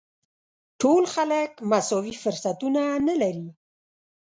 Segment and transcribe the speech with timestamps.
[0.81, 3.47] ټول خلک مساوي فرصتونه نه لري.